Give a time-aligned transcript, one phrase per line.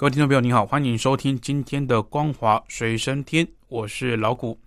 [0.00, 4.58] 各位听众朋友，您好，欢迎收听今天的《光华随身听》，我是老谷。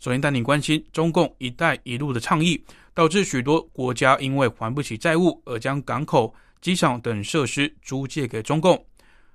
[0.00, 2.64] 首先带你关心中共“一带一路”的倡议，
[2.94, 8.80] 导致许多国家因为还不起债务而将港口、机场等设施租借给中共。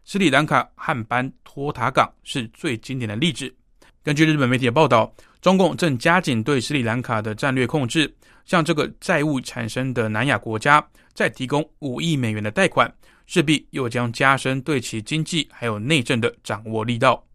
[0.06, 3.54] 斯里兰卡汉班托塔港是最经典的例子。
[4.02, 8.10] 根据日本媒体的报道，中共正加紧对斯里兰卡的战略控制，
[8.46, 10.82] 向这个债务产生的南亚国家
[11.14, 12.90] 再提供五亿美元的贷款。
[13.26, 17.26] 势必又将加深对其经济还有内政的掌握力道。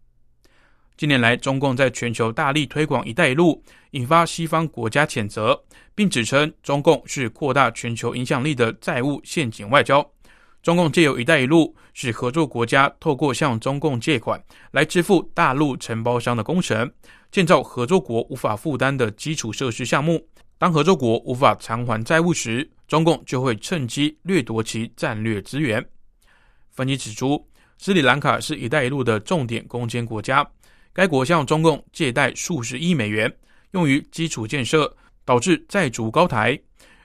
[0.97, 5.57] 近年来，中共在全球大力推广“一带一路”，引发西方国家谴责，
[5.95, 10.05] 并指称中共是扩大全球影响力的债务陷阱外交。
[10.61, 16.91] 中共借由“一带一路”，使合作国家透过向中共借款来支付大陆承包商的工程，
[17.31, 20.27] 建造合作国无法负担的基础设施项目。
[20.59, 25.83] 当合作国无法偿还债务时，中共就会趁机掠夺其战略资源。
[26.69, 30.45] 分析指出，斯里兰卡是一带一路的重点攻坚国家，
[30.91, 33.33] 该国向中共借贷数十亿美元，
[33.71, 34.93] 用于基础建设，
[35.23, 36.59] 导致债主高台。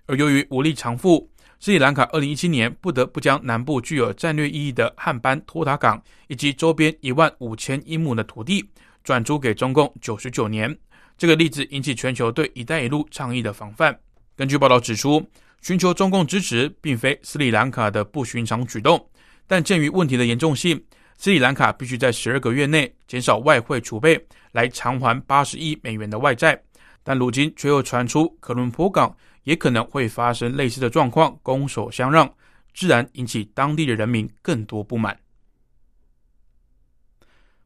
[0.07, 8.69] 而由于无力偿付，斯里兰卡二零一七年不得不将南部具有战略意义的汉班托塔港以及周边一万五千英亩的土地
[9.05, 10.77] 转租给中共九十九年。
[11.17, 13.99] 这个例子引起全球对“一带一路”倡议的防范。
[14.37, 15.25] 根据报道指出。
[15.65, 19.03] 寻求中共支持，并非斯里兰卡的不寻常举动，
[19.47, 20.79] 但鉴于问题的严重性，
[21.17, 26.63] 斯里兰卡必须在十二个月内减少外汇储备，来偿还八十亿美元的外债。
[27.03, 32.31] 但如今却又传出科伦坡港也可能会发生类似的状况，拱手相让，
[32.75, 35.19] 自然引起当地的人民更多不满。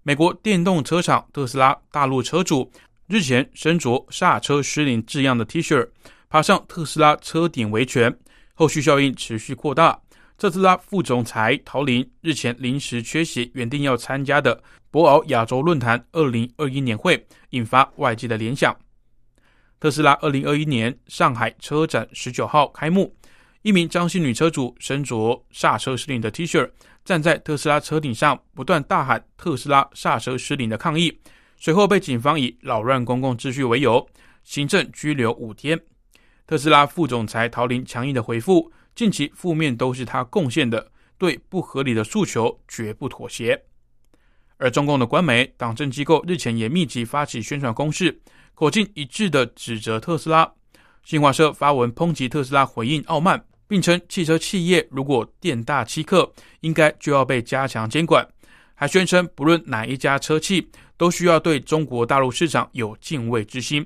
[0.04, 2.70] 美国电动车厂特斯拉大陆车主
[3.08, 5.88] 日前身着“刹车失灵”字样的 T 恤。
[6.28, 8.14] 爬上特斯拉车顶维权，
[8.52, 9.98] 后续效应持续扩大。
[10.36, 18.76] 特斯拉副总裁陶林日前临时缺席原定要参加的博鳌亚洲论坛二零二一年会，引发外界的联想。
[19.80, 23.16] 特斯拉二零二一年上海车展十九号开幕，
[23.62, 26.70] 一名张姓女车主身着刹车失灵的 T 恤，
[27.06, 31.18] 站在特斯拉车顶上，不断大喊“特斯拉刹车失灵”的抗议，
[31.58, 34.06] 随后被警方以扰乱公共秩序为由，
[34.44, 35.78] 行政拘留五天。
[36.46, 43.60] 特斯拉副总裁陶林强硬的回复：“近期负面都是他贡献的，对不合理的诉求绝不妥协。”
[44.56, 48.20] 而中共的官媒、党政机构日前也密集发起宣传攻势，
[48.54, 50.50] 口径一致的指责特斯拉。
[51.04, 58.26] 新华社发文抨击特斯拉回应傲慢，并称汽车企业如果店大欺客，应该就要被加强监管。
[58.80, 63.84] 还宣称，不论哪一家车企，都需要对中国大陆市场有敬畏之心。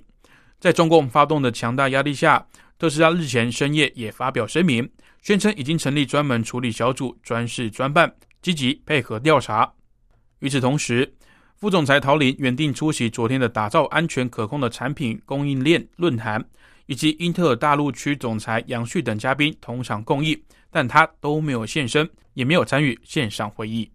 [0.60, 2.46] 在中共发动的强大压力下，
[2.78, 4.86] 特斯拉日前深夜也发表声明，
[5.22, 9.72] 宣称已经成立专门处理小组，专事专办，积极配合调查。
[10.40, 11.10] 与此同时，
[11.56, 16.44] 副总裁陶林原定出席昨天的打造安全可控的产品供应链论坛，
[16.84, 20.38] 以及英特尔大陆区总裁杨旭等嘉宾同场共议，
[20.70, 23.90] 但他都没有现身，也没有参与线上会议。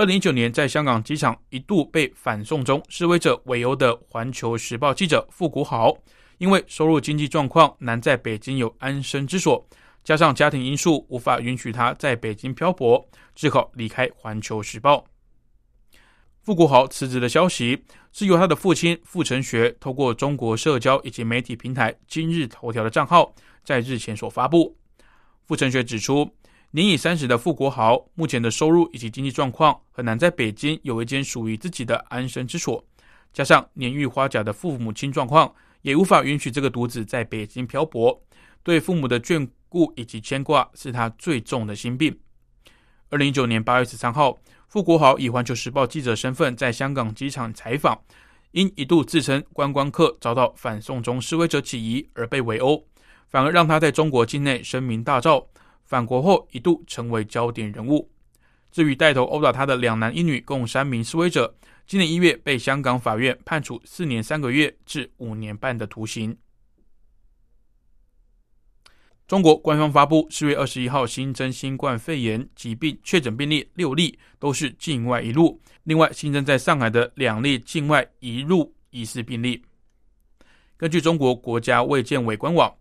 [0.00, 5.94] 二零一九年，在香港机场一度被反送中示威者围殴的《环球时报》记者傅国豪，
[6.38, 9.62] 因为收入经济状况难在北京有安身之所，
[10.02, 15.04] 加上家庭因素无法允许他在北京漂泊，只好离开《环球时报》。
[16.40, 24.74] 傅国豪辞职的消息是由他的父亲傅成学透过中国社交以及媒体平台今日头条的账号在日前所发布。
[25.44, 26.26] 傅成学指出。
[26.72, 32.84] 年已三十的傅国豪，目前的收入以及经济状况很难在北京有一间属于自己的安身之所。
[33.32, 35.52] 加上年逾花甲的父母亲状况，
[35.82, 38.22] 也无法允许这个独子在北京漂泊。
[38.62, 42.16] 对父母的眷顾以及牵挂，是他最重的心病。
[43.08, 48.00] 二零一九年八月十三号，傅国豪以环球时报记者身份在香港机场采访，
[48.52, 52.84] 因一度自称观光客遭到反送中示威者起疑而被围殴，
[53.28, 55.46] 反而让他在中国境内声名大噪。
[55.90, 58.08] 返国后一度成为焦点人物。
[58.70, 61.52] 至于带头殴打他的两男一女共三名示威者，
[61.84, 66.36] 今年一月被香港法院判处四年三个月至五年半的徒刑。
[69.26, 75.60] 中国官方发布，四月二十一号新增新冠肺炎疾病确诊病例六例，都是境外一路。
[75.82, 79.60] 另外新增在上海的两例境外一路疑似病例。
[80.76, 82.72] 根据中国国家卫健委官网，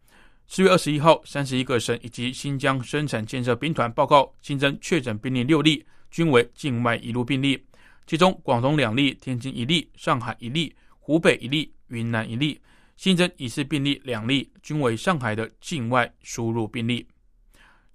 [0.52, 7.64] 四月二十一号，三十一个省以及新疆生产建设兵团报告新增确诊病例六例，均为境外一路病例。
[8.08, 12.60] 其中广东两例，天津一例，上海一例，湖北一例，云南一例。
[12.98, 17.06] 新增疑似病例两例，均为上海的境外输入病例。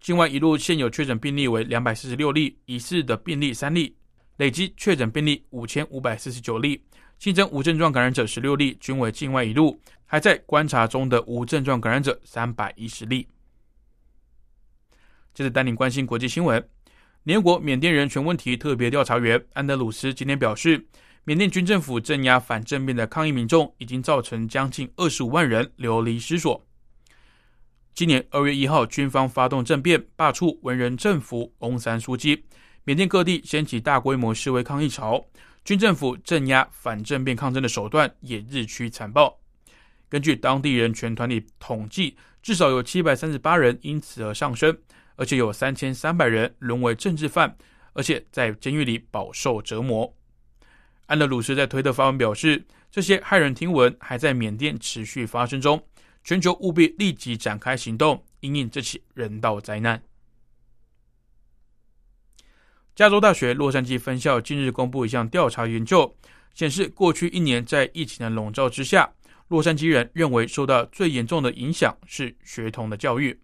[0.01, 3.97] 境外一路现有确诊病例为两百四十六例，疑似的病例三例，
[4.37, 6.81] 累计确诊病例五千五百四十九例。
[7.25, 13.27] 新增无症状感染者十六例，均为境外一路，还在观察中的无症状感染者三百一十例。
[15.33, 16.63] 接着带领关心国际新闻，
[17.23, 20.87] 联合国缅甸人权问题特别调查员安德鲁斯今天表示。
[21.25, 26.63] 缅甸军政府镇压反政变的抗议民众，已经造成将近二十五万人流离失所。
[27.95, 32.45] 今年二月一号，军方发动政变，罢黜文人政府翁山书记，
[32.85, 35.25] 缅甸各地掀起大规模示威抗议潮。
[35.65, 39.41] 军政府镇压反政变抗争的手段也日趋残暴。
[40.11, 44.77] 根据当地人权团体统计，至少有七百三十八人因此而丧生，
[45.17, 47.57] 而且有三千三百人沦为政治犯，
[47.95, 50.15] 而且在监狱里饱受折磨。
[51.07, 52.63] 安德鲁斯在推特发文表示
[52.93, 55.83] ：“这些骇人听闻还在缅甸持续发生中，
[56.23, 60.03] 全球务必立即展开行动，应应这起人道灾难。”
[62.95, 66.15] 加州大学洛杉矶分校近日公布一项调查研究，
[66.55, 69.13] 显示过去一年在疫情的笼罩之下，
[69.49, 73.37] 洛杉矶人认为受到最严重的影响是学童的教育。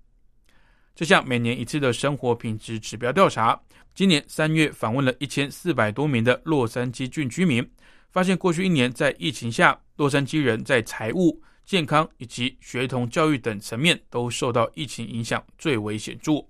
[0.94, 3.60] 这项每年一次的生活品质指标调查。
[3.92, 7.68] 今年三月，访问了一千四百多名的洛杉矶郡居民，
[8.12, 16.49] 发现过去一年在疫情下，洛杉矶人在财务、健康以及学童教育等层面都受到疫情影响最为显著。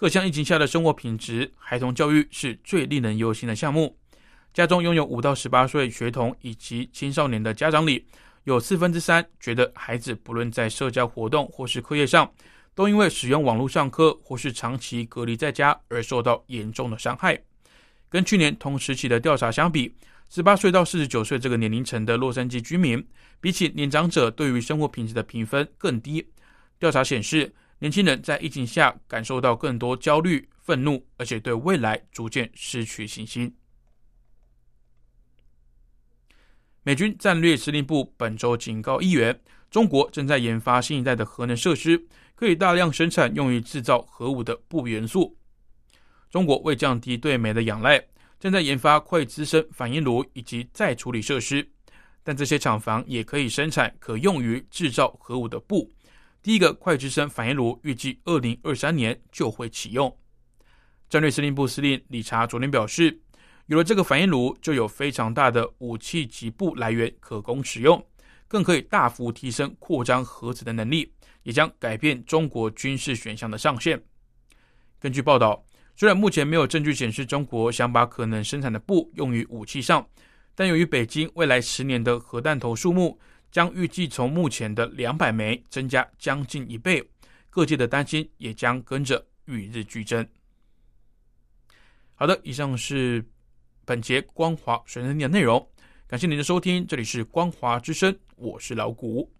[0.00, 3.98] 各项疫情下的生活品质，孩童教育是最令人忧心的项目。
[4.54, 8.06] 家中拥有五到十八岁学童以及青少年的家长里，
[8.44, 12.32] 有四分之三觉得孩子不论在社交活动或是课业上。
[12.74, 17.38] 都因为使用网络上课或是长期隔离在家而受到严重的伤害。
[18.08, 19.94] 跟去年同时期的调查相比，
[20.30, 23.06] 十八岁到四十九岁这个年龄层的洛杉矶居民，
[23.38, 26.26] 比起年长者对于生活品质的评分更低。
[26.78, 33.52] 调查显示，年轻人在疫情下感受到更多焦虑、愤怒，而且对未来逐渐失去信心。
[36.82, 39.38] 美军战略司令部本周警告议员，
[39.70, 42.06] 中国正在研发新一代的核能设施。
[42.40, 45.36] 可以大量生产用于制造核武的钚元素。
[46.30, 48.02] 中国为降低对美的仰赖，
[48.38, 51.70] 正在研发快滋生反应炉以及再处理设施。
[52.22, 55.86] 但这些厂房也可以生产可用于制造核武的钚。
[56.42, 60.16] 第一个快滋生反应炉预计二零二三年就会启用。
[61.08, 63.20] 战略司令部司令理查昨天表示，
[63.66, 68.04] 有了这个反应炉，就有非常大的武器级钚来源可供使用，
[68.48, 71.12] 更可以大幅提升扩张核子的能力。
[71.42, 73.98] 也将改变中国军事选项的上限。
[74.98, 75.64] 根据报道，
[75.96, 80.06] 虽然目前没有证据显示中国想把可能生产的布用于武器上，
[80.54, 83.18] 但由于北京未来十年的核弹头数目
[83.50, 87.02] 将预计从目前的两百枚增加将近一倍，
[87.48, 90.26] 各界的担心也将跟着与日俱增。
[92.14, 93.24] 好的，以上是
[93.84, 95.68] 本节光华水能的内容，
[96.06, 99.32] 感谢您的收听，这里是光华之声，我是老谷。